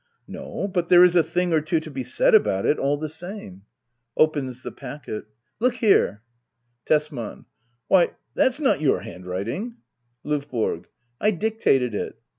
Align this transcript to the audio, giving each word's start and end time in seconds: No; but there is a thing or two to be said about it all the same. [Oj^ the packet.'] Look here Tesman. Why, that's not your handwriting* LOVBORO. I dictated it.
No; 0.27 0.67
but 0.67 0.89
there 0.89 1.03
is 1.03 1.15
a 1.15 1.21
thing 1.21 1.53
or 1.53 1.61
two 1.61 1.79
to 1.79 1.91
be 1.91 2.03
said 2.03 2.33
about 2.33 2.65
it 2.65 2.79
all 2.79 2.97
the 2.97 3.07
same. 3.07 3.65
[Oj^ 4.17 4.63
the 4.63 4.71
packet.'] 4.71 5.27
Look 5.59 5.75
here 5.75 6.23
Tesman. 6.87 7.45
Why, 7.87 8.15
that's 8.33 8.59
not 8.59 8.81
your 8.81 9.01
handwriting* 9.01 9.75
LOVBORO. 10.25 10.85
I 11.19 11.29
dictated 11.29 11.93
it. 11.93 12.17